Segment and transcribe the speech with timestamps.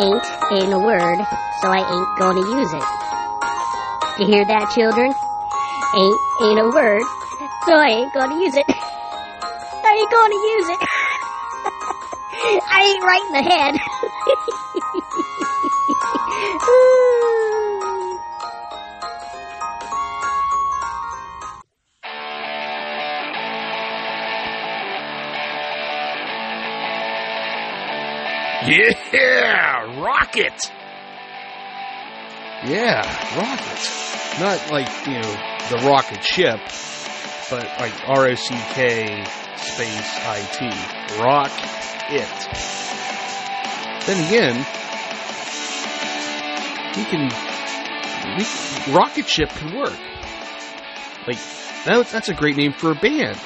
[0.00, 1.18] Ain't ain't a word,
[1.62, 2.82] so I ain't gonna use it.
[4.18, 5.14] You hear that, children?
[5.94, 7.02] Ain't ain't a word,
[7.66, 8.66] so I ain't gonna use it.
[8.68, 10.80] I ain't gonna use it.
[12.74, 13.78] I ain't right in the head.
[30.34, 30.70] rocket.
[32.66, 33.02] Yeah,
[33.36, 34.40] rocket.
[34.40, 35.36] Not like, you know,
[35.70, 36.60] the rocket ship,
[37.50, 39.24] but like R O C K
[39.56, 40.66] space I T.
[41.22, 41.52] Rock
[42.10, 42.28] it.
[44.06, 44.56] Then again,
[46.96, 47.30] we can,
[48.36, 49.98] we, rocket ship can work.
[51.26, 51.38] Like,
[51.84, 53.38] that, that's a great name for a band.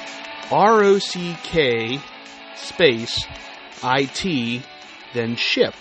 [0.50, 2.00] R O C K
[2.55, 3.27] space
[3.83, 4.62] I T
[5.14, 5.75] then ship.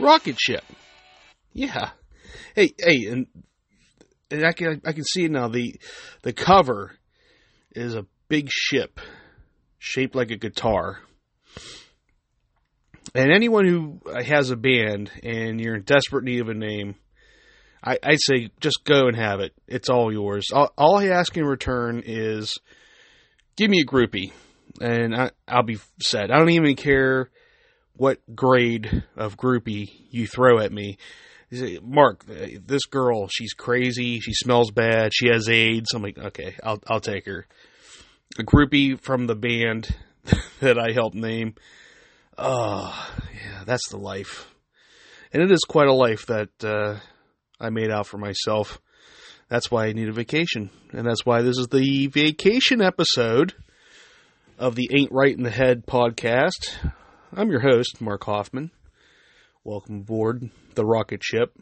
[0.00, 0.64] Rocket ship.
[1.52, 1.90] Yeah.
[2.54, 3.26] Hey, hey, and,
[4.30, 5.48] and I can I can see now.
[5.48, 5.74] The
[6.22, 6.92] the cover
[7.72, 9.00] is a big ship
[9.78, 10.98] shaped like a guitar.
[13.14, 16.94] And anyone who has a band and you're in desperate need of a name,
[17.82, 19.52] I, I say just go and have it.
[19.66, 20.48] It's all yours.
[20.52, 22.58] All, all I ask in return is
[23.56, 24.32] give me a groupie,
[24.80, 26.30] and I, I'll be set.
[26.30, 27.30] I don't even care
[28.00, 30.96] what grade of groupie you throw at me.
[31.82, 34.20] Mark, this girl, she's crazy.
[34.20, 35.12] She smells bad.
[35.12, 35.92] She has AIDS.
[35.92, 37.46] I'm like, okay, I'll I'll take her.
[38.38, 39.94] A groupie from the band
[40.60, 41.56] that I helped name.
[42.38, 44.50] Oh, yeah, that's the life,
[45.30, 46.96] and it is quite a life that uh,
[47.60, 48.80] I made out for myself.
[49.50, 53.52] That's why I need a vacation, and that's why this is the vacation episode
[54.58, 56.92] of the Ain't Right in the Head podcast.
[57.32, 58.72] I'm your host, Mark Hoffman.
[59.62, 61.56] Welcome aboard the rocket ship.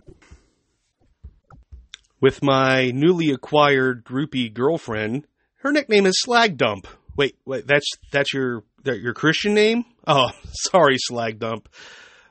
[2.22, 5.26] With my newly acquired groupie girlfriend,
[5.58, 6.86] her nickname is Slag Dump.
[7.18, 9.84] Wait, wait, that's that's your that your Christian name?
[10.06, 11.68] Oh, sorry, Slag Dump,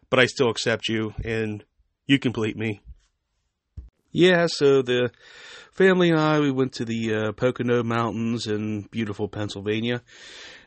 [0.09, 1.63] but I still accept you, and
[2.07, 2.81] you complete me.
[4.11, 5.11] Yeah, so the
[5.73, 10.01] family and I we went to the uh, Pocono Mountains in beautiful Pennsylvania.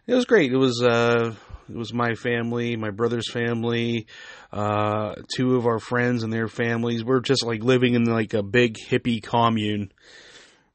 [0.06, 0.52] It was great.
[0.52, 1.34] It was uh,
[1.68, 4.06] it was my family, my brother's family,
[4.52, 7.04] uh, two of our friends and their families.
[7.04, 9.92] We're just like living in like a big hippie commune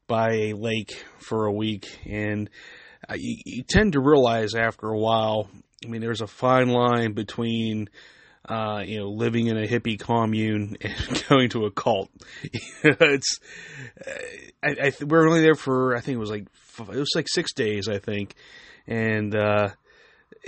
[0.06, 2.48] by a lake for a week, and
[3.14, 5.50] you tend to realize after a while.
[5.84, 7.90] I mean, there's a fine line between
[8.48, 12.10] uh, you know, living in a hippie commune and going to a cult.
[12.84, 13.38] it's,
[14.62, 16.46] I, I, we're only there for, I think it was like,
[16.78, 18.34] it was like six days, I think.
[18.86, 19.70] And, uh,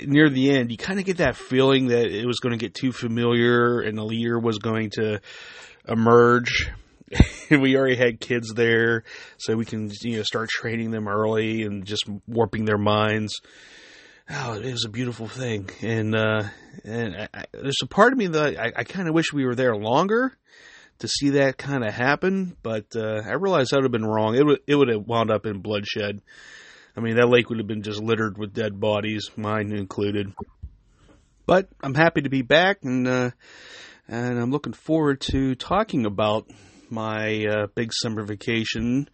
[0.06, 2.74] near the end, you kind of get that feeling that it was going to get
[2.74, 5.20] too familiar and the leader was going to
[5.88, 6.70] emerge.
[7.50, 9.04] we already had kids there,
[9.38, 13.40] so we can you know start training them early and just warping their minds.
[14.30, 16.42] Oh, it was a beautiful thing, and uh,
[16.84, 19.46] and I, I, there's a part of me that I, I kind of wish we
[19.46, 20.36] were there longer
[20.98, 24.34] to see that kind of happen, but uh, I realized that would have been wrong.
[24.34, 26.20] It would it would have wound up in bloodshed.
[26.94, 30.32] I mean, that lake would have been just littered with dead bodies, mine included.
[31.46, 33.30] But I'm happy to be back, and uh,
[34.08, 36.50] and I'm looking forward to talking about
[36.90, 39.08] my uh, big summer vacation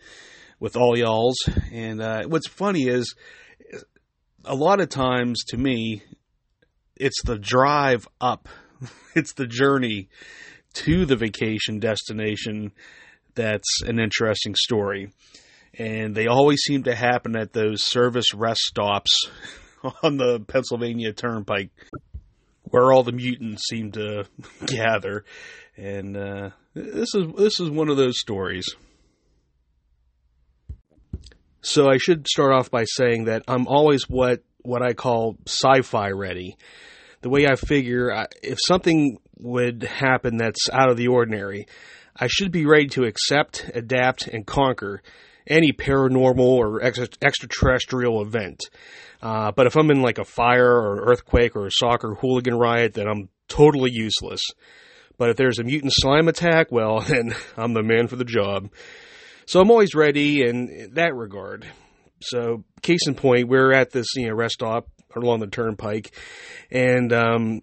[0.58, 1.36] with all y'all's.
[1.72, 3.14] And uh, what's funny is,
[4.44, 6.02] a lot of times to me,
[6.96, 8.48] it's the drive up,
[9.14, 10.08] it's the journey
[10.74, 12.72] to the vacation destination
[13.34, 15.10] that's an interesting story
[15.78, 19.28] and they always seem to happen at those service rest stops
[20.02, 21.70] on the Pennsylvania Turnpike,
[22.64, 24.24] where all the mutants seem to
[24.66, 25.24] gather.
[25.76, 28.66] And uh, this is this is one of those stories.
[31.64, 36.10] So I should start off by saying that I'm always what what I call sci-fi
[36.10, 36.58] ready.
[37.22, 41.66] The way I figure, if something would happen that's out of the ordinary,
[42.14, 45.02] I should be ready to accept, adapt, and conquer
[45.46, 48.60] any paranormal or extraterrestrial event.
[49.22, 52.92] Uh, but if I'm in like a fire or earthquake or a soccer hooligan riot,
[52.92, 54.42] then I'm totally useless.
[55.16, 58.68] But if there's a mutant slime attack, well, then I'm the man for the job.
[59.46, 61.66] So I'm always ready in that regard.
[62.20, 66.14] So, case in point, we're at this you know rest stop along the turnpike,
[66.70, 67.60] and um,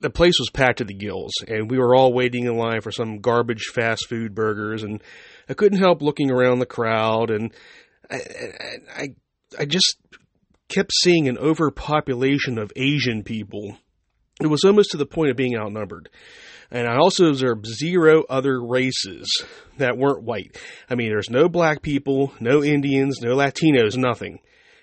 [0.00, 2.90] the place was packed to the gills, and we were all waiting in line for
[2.90, 5.02] some garbage fast food burgers, and
[5.48, 7.52] I couldn't help looking around the crowd, and
[8.10, 8.20] I,
[8.96, 9.08] I,
[9.58, 9.98] I just
[10.68, 13.76] kept seeing an overpopulation of Asian people
[14.40, 16.08] it was almost to the point of being outnumbered.
[16.70, 19.26] And I also observed zero other races
[19.78, 20.56] that weren't white.
[20.90, 24.40] I mean, there's no black people, no Indians, no Latinos, nothing.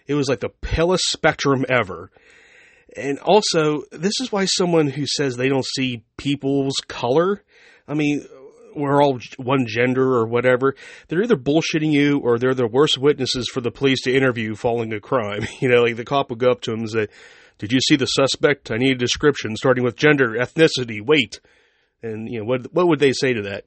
[0.07, 2.11] It was like the palest spectrum ever.
[2.95, 7.43] And also, this is why someone who says they don't see people's color,
[7.87, 8.25] I mean,
[8.75, 10.75] we're all one gender or whatever,
[11.07, 14.93] they're either bullshitting you or they're the worst witnesses for the police to interview following
[14.93, 15.45] a crime.
[15.61, 17.07] You know, like the cop will go up to him and say,
[17.57, 18.71] Did you see the suspect?
[18.71, 21.39] I need a description starting with gender, ethnicity, weight.
[22.05, 23.65] And, you know, what, what would they say to that?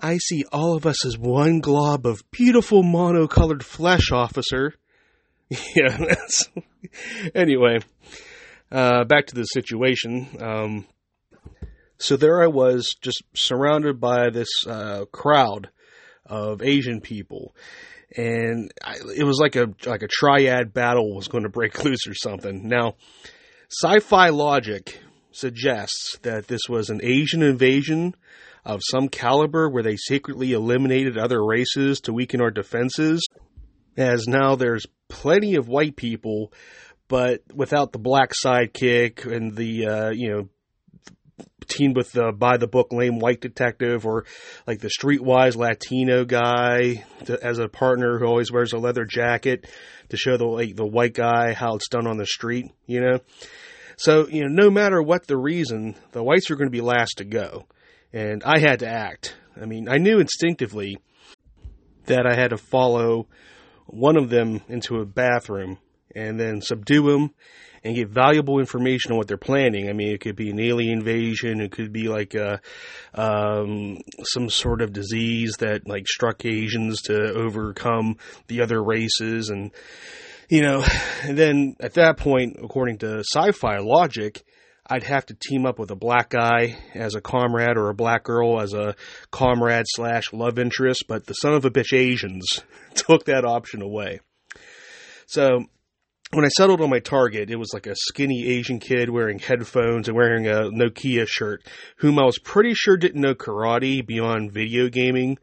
[0.00, 4.74] I see all of us as one glob of beautiful monocolored flesh, officer.
[5.76, 6.50] yeah, that's.
[7.34, 7.78] anyway,
[8.72, 10.28] uh, back to the situation.
[10.40, 10.86] Um,
[11.98, 15.70] so there I was, just surrounded by this uh, crowd
[16.26, 17.54] of Asian people,
[18.16, 22.06] and I, it was like a like a triad battle was going to break loose
[22.06, 22.66] or something.
[22.66, 22.96] Now,
[23.70, 24.98] sci-fi logic
[25.36, 28.14] suggests that this was an Asian invasion
[28.64, 33.26] of some caliber where they secretly eliminated other races to weaken our defenses.
[33.96, 36.52] As now there's plenty of white people,
[37.08, 40.48] but without the black sidekick and the, uh, you know,
[41.66, 44.24] team with the by the book lame white detective or
[44.66, 49.66] like the streetwise Latino guy to, as a partner who always wears a leather jacket
[50.10, 53.18] to show the like the white guy how it's done on the street, you know.
[53.96, 57.18] So, you know, no matter what the reason, the whites are going to be last
[57.18, 57.66] to go.
[58.12, 59.36] And I had to act.
[59.60, 60.98] I mean, I knew instinctively
[62.06, 63.28] that I had to follow
[63.86, 65.78] one of them into a bathroom
[66.14, 67.34] and then subdue them
[67.82, 69.90] and get valuable information on what they're planning.
[69.90, 71.60] I mean, it could be an alien invasion.
[71.60, 72.60] It could be like a,
[73.14, 79.50] um, some sort of disease that like struck Asians to overcome the other races.
[79.50, 79.70] And,
[80.48, 80.84] you know,
[81.22, 84.42] and then at that point, according to sci-fi logic,
[84.86, 88.24] I'd have to team up with a black guy as a comrade or a black
[88.24, 88.94] girl as a
[89.30, 92.60] comrade slash love interest, but the son of a bitch Asians
[92.94, 94.20] took that option away.
[95.26, 95.64] So
[96.32, 100.08] when I settled on my target, it was like a skinny Asian kid wearing headphones
[100.08, 101.66] and wearing a Nokia shirt,
[101.98, 105.38] whom I was pretty sure didn't know karate beyond video gaming.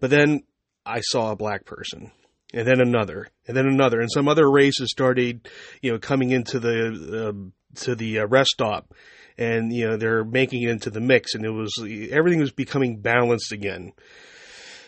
[0.00, 0.44] But then
[0.86, 2.10] I saw a black person
[2.54, 5.48] and then another, and then another, and some other races started,
[5.82, 8.94] you know, coming into the uh, to the uh, rest stop,
[9.38, 11.72] and you know they're making it into the mix, and it was
[12.10, 13.92] everything was becoming balanced again.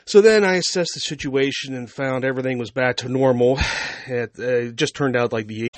[0.04, 3.58] So then I assessed the situation and found everything was back to normal.
[4.06, 5.68] It, uh, just turned out like the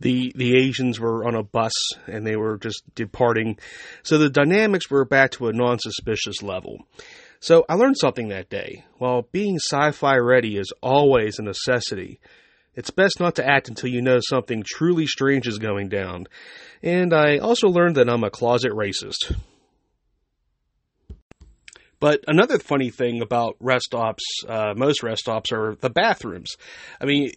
[0.00, 1.72] the the Asians were on a bus
[2.06, 3.58] and they were just departing,
[4.02, 6.86] so the dynamics were back to a non-suspicious level.
[7.46, 8.84] So I learned something that day.
[8.98, 12.18] While being sci fi ready is always a necessity,
[12.74, 16.26] it's best not to act until you know something truly strange is going down.
[16.82, 19.32] And I also learned that I'm a closet racist.
[21.98, 26.52] But another funny thing about rest stops, uh, most rest stops are the bathrooms.
[27.00, 27.30] I mean,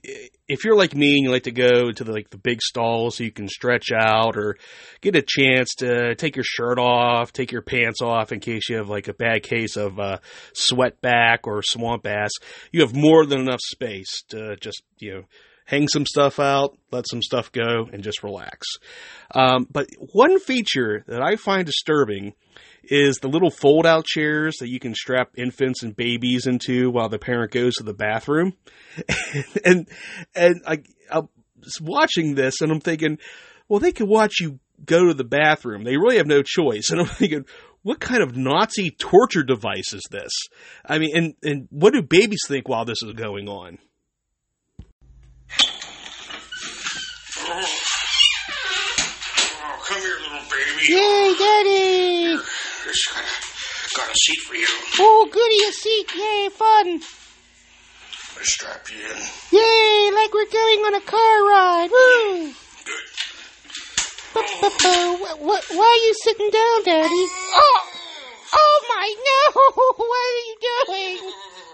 [0.47, 3.17] if you're like me and you like to go to the, like the big stalls
[3.17, 4.57] so you can stretch out or
[5.01, 8.75] get a chance to take your shirt off, take your pants off in case you
[8.77, 10.17] have like a bad case of uh,
[10.53, 12.31] sweat back or swamp ass,
[12.71, 15.23] you have more than enough space to just you know
[15.69, 18.67] hang some stuff out, let some stuff go, and just relax.
[19.35, 22.33] Um, but one feature that I find disturbing
[22.89, 27.09] is the little fold out chairs that you can strap infants and babies into while
[27.09, 28.53] the parent goes to the bathroom.
[29.65, 29.87] and
[30.35, 31.21] and I, I
[31.59, 33.19] was watching this and I'm thinking,
[33.67, 35.83] well, they could watch you go to the bathroom.
[35.83, 36.89] They really have no choice.
[36.91, 37.45] And I'm thinking,
[37.83, 40.31] what kind of Nazi torture device is this?
[40.85, 43.77] I mean, and, and what do babies think while this is going on?
[47.51, 47.65] Oh,
[49.85, 50.85] come here, little baby.
[50.89, 52.18] Yay, Daddy!
[52.89, 53.21] Here's uh,
[53.97, 54.65] got a, seat for you.
[54.97, 56.09] Oh, goody, a seat.
[56.17, 56.87] Yay, fun.
[56.97, 59.21] I strap you in.
[59.53, 61.91] Yay, like we're going on a car ride.
[61.91, 62.51] Woo!
[62.85, 63.05] Good.
[65.21, 67.27] What, what, why are you sitting down, Daddy?
[67.53, 67.81] Oh,
[68.53, 69.61] oh my, no!
[70.09, 71.31] What are you doing?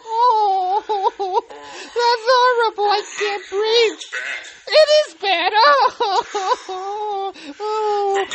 [0.07, 0.83] Oh,
[1.47, 2.91] that's horrible.
[2.91, 3.95] I can't breathe.
[3.95, 4.55] It's bad.
[4.67, 5.51] It is bad.
[5.55, 8.25] Oh, oh.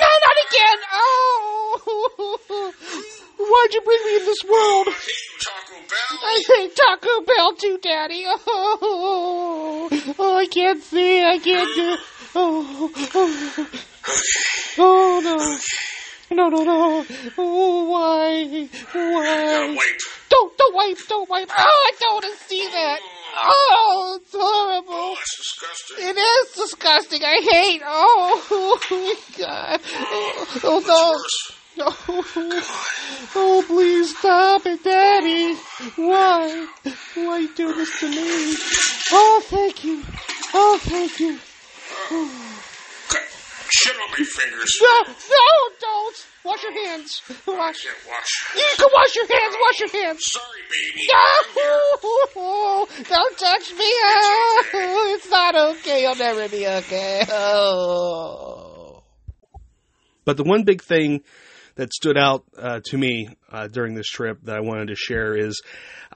[0.00, 0.78] No, not again.
[0.92, 1.50] Oh.
[3.38, 4.88] Why'd you bring me in this world?
[4.88, 6.18] I hate you, Taco Bell.
[6.22, 8.24] I hate Taco Bell too, Daddy.
[8.26, 11.24] Oh, oh I can't see.
[11.24, 11.96] I can't do.
[12.34, 13.68] Oh, oh,
[14.78, 15.58] oh no.
[16.32, 17.04] No, no, no.
[17.38, 18.68] Oh, why?
[18.92, 19.68] Why?
[19.70, 20.00] Wait.
[20.28, 21.50] Don't, don't wipe, don't wipe.
[21.50, 23.00] Oh, I don't want to see that.
[23.36, 24.92] Oh, it's horrible.
[24.92, 26.06] Oh, that's disgusting.
[26.08, 27.24] It is disgusting.
[27.24, 27.82] I hate.
[27.84, 29.80] Oh, oh my God.
[29.94, 31.12] Oh, oh no.
[31.12, 31.52] Worse.
[31.82, 35.54] Oh, oh, please stop it, Daddy.
[35.96, 36.66] Why?
[37.14, 38.56] Why you do this to me?
[39.12, 40.02] Oh, thank you.
[40.52, 41.34] Oh, thank you.
[41.34, 42.49] Cut oh.
[43.72, 44.78] Shit on my fingers.
[44.82, 46.26] No, no, don't.
[46.44, 47.22] Wash your hands.
[47.46, 47.84] Wash.
[47.84, 48.56] Can't wash.
[48.56, 49.56] You can wash your hands.
[49.60, 50.22] Wash your hands.
[50.24, 51.06] Sorry, baby.
[52.36, 53.84] No, don't touch me.
[53.84, 56.02] Oh, it's not okay.
[56.02, 57.24] You'll never be okay.
[57.30, 59.02] Oh.
[60.24, 61.22] But the one big thing
[61.76, 65.36] that stood out uh, to me uh, during this trip that I wanted to share
[65.36, 65.62] is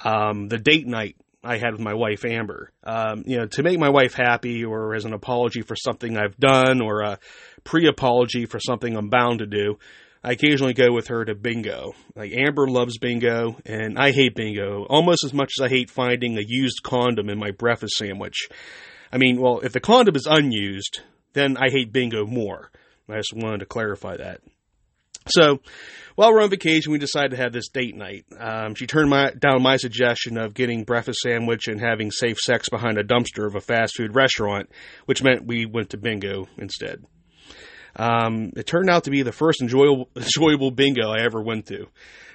[0.02, 2.70] um, the date night I had with my wife Amber.
[2.82, 6.36] Um, you know, to make my wife happy, or as an apology for something I've
[6.38, 7.18] done, or a
[7.64, 9.78] pre-apology for something I'm bound to do.
[10.22, 11.92] I occasionally go with her to bingo.
[12.16, 16.38] Like Amber loves bingo, and I hate bingo almost as much as I hate finding
[16.38, 18.48] a used condom in my breakfast sandwich.
[19.12, 21.02] I mean, well, if the condom is unused,
[21.34, 22.70] then I hate bingo more.
[23.08, 24.40] I just wanted to clarify that.
[25.28, 25.60] So,
[26.16, 28.24] while we're on vacation, we decided to have this date night.
[28.38, 32.68] Um, she turned my, down my suggestion of getting breakfast sandwich and having safe sex
[32.68, 34.70] behind a dumpster of a fast food restaurant,
[35.06, 37.04] which meant we went to bingo instead.
[37.96, 41.86] Um, it turned out to be the first enjoyable, enjoyable bingo I ever went to.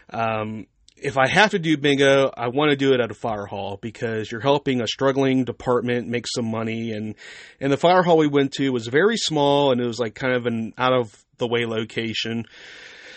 [0.09, 0.67] Um,
[0.97, 3.77] if I have to do bingo, I want to do it at a fire hall
[3.81, 6.91] because you're helping a struggling department make some money.
[6.91, 7.15] And,
[7.61, 10.33] and the fire hall we went to was very small and it was like kind
[10.33, 12.45] of an out of the way location.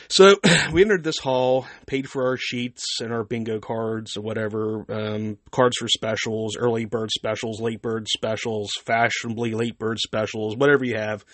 [0.09, 0.37] So
[0.73, 5.38] we entered this hall, paid for our sheets and our bingo cards or whatever, um,
[5.50, 10.97] cards for specials, early bird specials, late bird specials, fashionably late bird specials, whatever you
[10.97, 11.25] have.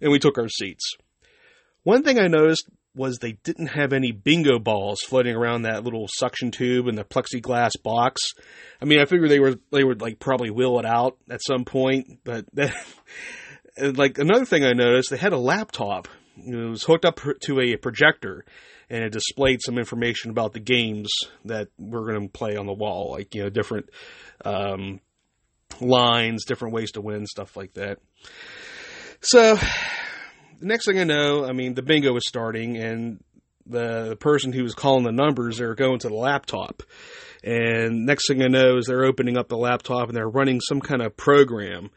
[0.00, 0.94] And we took our seats.
[1.84, 6.08] One thing I noticed was they didn't have any bingo balls floating around that little
[6.08, 8.32] suction tube in the plexiglass box.
[8.82, 11.64] I mean, I figured they were they would like probably wheel it out at some
[11.64, 12.74] point, but that,
[13.96, 16.08] like another thing I noticed, they had a laptop.
[16.36, 18.44] It was hooked up to a projector,
[18.90, 21.08] and it displayed some information about the games
[21.44, 23.90] that we're going to play on the wall, like you know different
[24.44, 25.00] um,
[25.80, 27.98] lines, different ways to win, stuff like that.
[29.20, 29.56] So
[30.60, 33.22] the next thing I know, I mean, the bingo is starting, and
[33.66, 36.82] the person who was calling the numbers, they're going to the laptop.
[37.42, 40.80] And next thing I know is they're opening up the laptop and they're running some
[40.80, 41.90] kind of program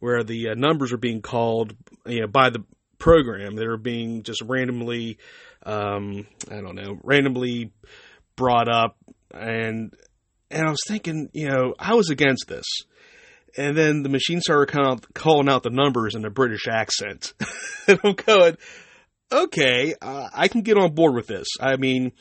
[0.00, 1.74] where the uh, numbers are being called
[2.06, 2.64] you know, by the
[3.02, 3.56] program.
[3.56, 5.18] that are being just randomly,
[5.64, 7.72] um, I don't know, randomly
[8.36, 8.96] brought up.
[9.34, 9.94] And
[10.50, 12.66] and I was thinking, you know, I was against this
[13.56, 17.34] and then the machine started kind of calling out the numbers in a British accent.
[17.86, 18.56] and I'm going,
[19.30, 21.48] okay, uh, I can get on board with this.
[21.60, 22.12] I mean,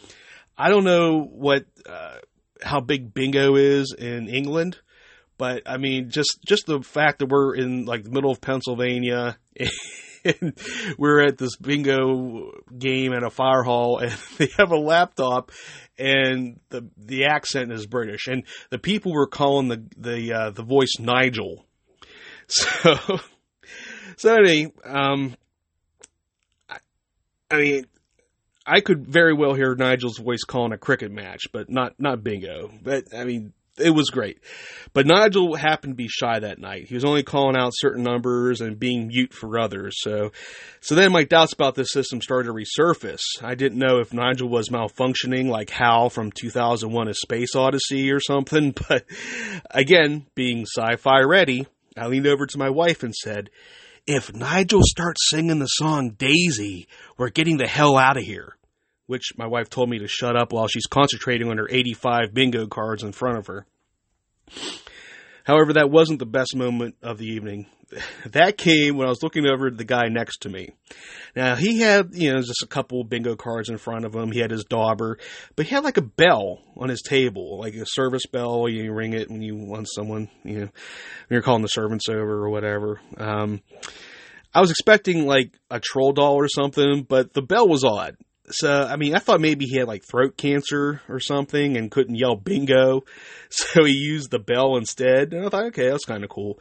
[0.58, 2.18] I don't know what uh,
[2.62, 4.80] how big bingo is in England,
[5.38, 9.38] but I mean, just just the fact that we're in like the middle of Pennsylvania.
[10.42, 10.54] And
[10.98, 15.52] we're at this bingo game at a fire hall, and they have a laptop,
[15.98, 20.64] and the the accent is British, and the people were calling the the uh, the
[20.64, 21.66] voice Nigel.
[22.54, 22.98] So,
[24.18, 25.38] so anyway, um,
[26.70, 26.78] I,
[27.50, 27.86] I mean,
[28.66, 32.72] I could very well hear Nigel's voice calling a cricket match, but not not bingo.
[32.84, 34.40] But I mean, it was great.
[34.94, 36.88] But Nigel happened to be shy that night.
[36.88, 39.96] He was only calling out certain numbers and being mute for others.
[40.00, 40.32] So,
[40.82, 43.22] so then my doubts about this system started to resurface.
[43.42, 48.20] I didn't know if Nigel was malfunctioning like Hal from 2001: A Space Odyssey or
[48.20, 48.74] something.
[48.92, 49.06] But
[49.70, 53.50] again, being sci-fi ready, I leaned over to my wife and said,
[54.06, 58.58] "If Nigel starts singing the song Daisy, we're getting the hell out of here."
[59.12, 62.66] which my wife told me to shut up while she's concentrating on her 85 bingo
[62.66, 63.66] cards in front of her.
[65.44, 67.68] However, that wasn't the best moment of the evening.
[68.28, 70.70] That came when I was looking over the guy next to me.
[71.36, 74.32] Now, he had, you know, just a couple bingo cards in front of him.
[74.32, 75.18] He had his dauber,
[75.58, 78.70] but he had like a bell on his table, like a service bell.
[78.70, 80.72] You ring it when you want someone, you know, when
[81.30, 83.02] you're calling the servants over or whatever.
[83.18, 83.62] Um,
[84.54, 88.16] I was expecting like a troll doll or something, but the bell was odd.
[88.52, 92.16] So, I mean, I thought maybe he had like throat cancer or something and couldn't
[92.16, 93.04] yell bingo.
[93.54, 95.34] So he used the bell instead.
[95.34, 96.58] And I thought, okay, that's kind of cool.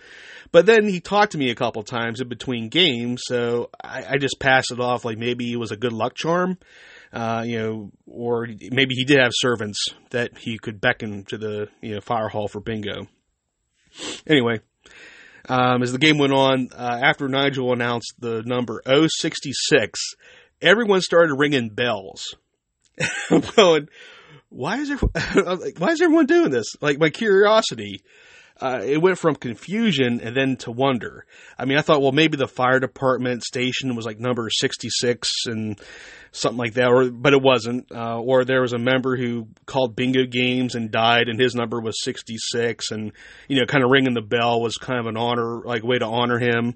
[0.51, 3.23] But then he talked to me a couple times in between games.
[3.27, 6.59] So I, I just passed it off like maybe it was a good luck charm.
[7.13, 11.69] Uh, you know, or maybe he did have servants that he could beckon to the,
[11.81, 13.07] you know, fire hall for bingo.
[14.27, 14.61] Anyway,
[15.49, 20.01] um, as the game went on, uh, after Nigel announced the number 066,
[20.63, 22.37] everyone started ringing bells.
[23.31, 23.89] I'm going,
[24.49, 24.91] why is
[25.35, 26.75] like, why is everyone doing this?
[26.81, 28.03] Like my curiosity,
[28.61, 31.25] uh, it went from confusion and then to wonder.
[31.59, 35.81] I mean, I thought, well, maybe the fire department station was like number 66 and
[36.33, 37.91] something like that, or, but it wasn't.
[37.91, 41.81] Uh, or there was a member who called bingo games and died and his number
[41.81, 43.13] was 66 and,
[43.49, 46.07] you know, kind of ringing the bell was kind of an honor, like way to
[46.07, 46.75] honor him.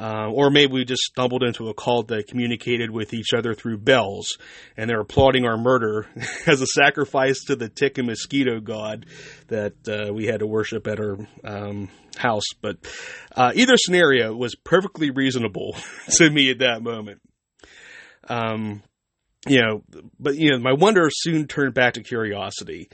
[0.00, 3.76] Uh, or maybe we just stumbled into a cult that communicated with each other through
[3.76, 4.38] bells,
[4.76, 6.06] and they're applauding our murder
[6.46, 9.06] as a sacrifice to the tick and mosquito god
[9.48, 12.44] that uh, we had to worship at our um, house.
[12.60, 12.76] But
[13.34, 15.74] uh, either scenario was perfectly reasonable
[16.10, 17.20] to me at that moment.
[18.28, 18.82] Um,
[19.48, 19.82] you know,
[20.18, 22.88] but you know, my wonder soon turned back to curiosity.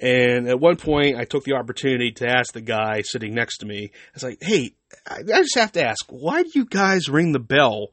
[0.00, 3.66] And at one point, I took the opportunity to ask the guy sitting next to
[3.66, 4.74] me, I was like, hey,
[5.06, 7.88] I just have to ask, why do you guys ring the bell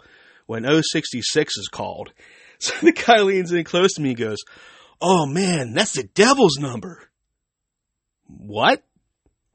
[0.48, 2.14] when 066 is called?
[2.62, 4.38] So the guy leans in close to me and goes,
[5.02, 7.10] oh man, that's the devil's number.
[8.28, 8.84] What?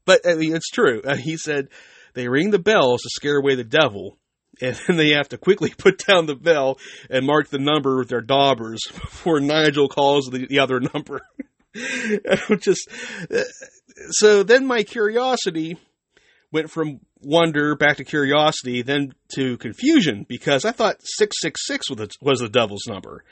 [0.03, 1.01] But I mean, it's true.
[1.03, 1.69] Uh, he said
[2.13, 4.17] they ring the bells to scare away the devil,
[4.61, 8.09] and then they have to quickly put down the bell and mark the number with
[8.09, 11.21] their daubers before Nigel calls the, the other number.
[12.59, 12.89] just
[14.11, 15.77] so then my curiosity
[16.51, 22.09] went from wonder back to curiosity, then to confusion because I thought 666 was the,
[22.21, 23.23] was the devil's number,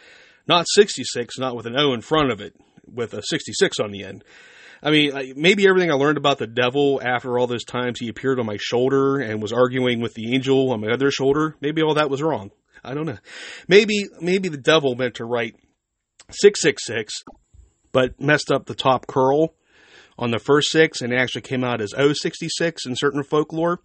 [0.47, 2.55] not 66, not with an O in front of it,
[2.87, 4.23] with a 66 on the end.
[4.83, 8.39] I mean, maybe everything I learned about the devil after all those times he appeared
[8.39, 11.95] on my shoulder and was arguing with the angel on my other shoulder, maybe all
[11.95, 12.51] that was wrong.
[12.83, 13.17] I don't know.
[13.67, 15.55] Maybe, maybe the devil meant to write
[16.29, 17.23] 666
[17.95, 19.53] but messed up the top curl
[20.19, 23.79] on the first six and it actually came out as 066 in certain folklore.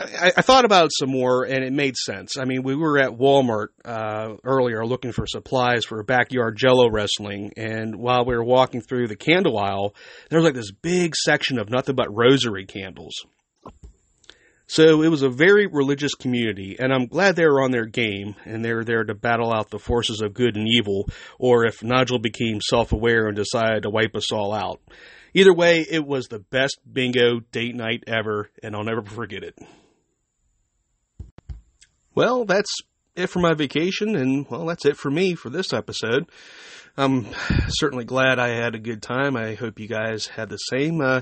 [0.00, 2.38] I, I, thought about it some more and it made sense.
[2.38, 7.52] I mean, we were at Walmart uh, earlier looking for supplies for backyard jello wrestling,
[7.58, 9.94] and while we were walking through the candle aisle,
[10.30, 13.26] there was like this big section of nothing but rosary candles.
[14.72, 18.36] So it was a very religious community, and I'm glad they were on their game
[18.46, 21.82] and they were there to battle out the forces of good and evil, or if
[21.82, 24.80] Nigel became self aware and decided to wipe us all out.
[25.34, 29.58] Either way, it was the best bingo date night ever, and I'll never forget it.
[32.14, 32.74] Well, that's
[33.14, 36.30] it for my vacation, and well, that's it for me for this episode.
[36.96, 37.26] I'm
[37.68, 39.36] certainly glad I had a good time.
[39.36, 41.02] I hope you guys had the same.
[41.02, 41.20] Uh,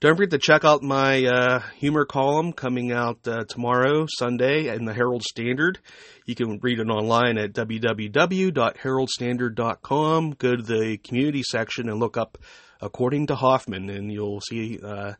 [0.00, 4.84] don't forget to check out my uh, humor column coming out uh, tomorrow, Sunday, in
[4.84, 5.78] the Herald Standard.
[6.26, 10.30] You can read it online at www.heraldstandard.com.
[10.32, 12.38] Go to the community section and look up
[12.80, 15.14] According to Hoffman, and you'll see uh,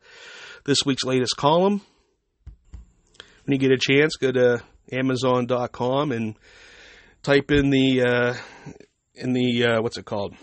[0.64, 1.80] this week's latest column.
[3.44, 4.62] When you get a chance, go to
[4.92, 6.36] Amazon.com and
[7.22, 8.34] type in the uh,
[9.14, 10.36] in the uh, what's it called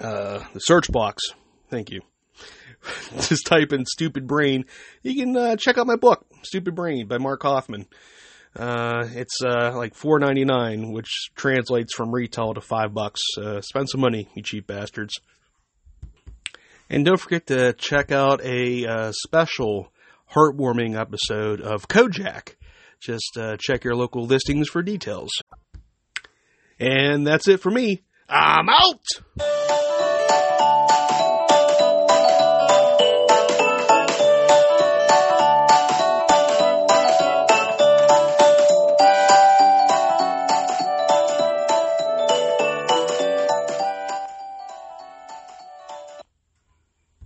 [0.00, 1.22] uh, the search box.
[1.70, 2.00] Thank you
[3.16, 4.64] just type in stupid brain,
[5.02, 7.86] you can uh, check out my book, Stupid Brain by Mark Hoffman.
[8.54, 13.20] Uh, it's uh, like four ninety nine, which translates from retail to five bucks.
[13.38, 15.14] Uh, spend some money, you cheap bastards.
[16.90, 19.90] And don't forget to check out a uh, special
[20.34, 22.56] heartwarming episode of Kojak.
[23.00, 25.30] Just uh, check your local listings for details.
[26.78, 28.02] And that's it for me.
[28.28, 29.61] I'm out!